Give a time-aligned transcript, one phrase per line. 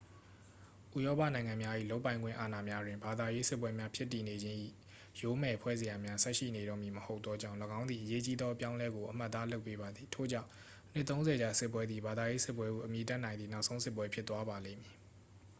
[0.95, 4.57] ဥရောပနိုင်ငံများ၏ လုပ်ပိုင်ခွင့်အာဏာများတွင် ဘာသာရေးစစ်ပွဲများဖြစ်တည်နေခြင်း၏
[5.21, 10.49] ယိုးမယ်ဖွဲ့စရာများ ဆက်ရှိနေတော့မည်မဟုတ်သောကြောင့် ၎င်းသည် အရေးကြီးသောအပြောင်းအလဲကို အမှတ်အသားလုပ်ပေးပါသည် ထို့ကြောင့်
[10.93, 14.95] နှစ်သုံးဆယ်ကြာစစ်ပွဲသည် ဘာသာရေးစစ်ပွဲဟု အမည်တပ်နိုင်သည့် နောက်ဆုံးစစ်ပွဲ ဖြစ်သွားပါလိမ့်မည်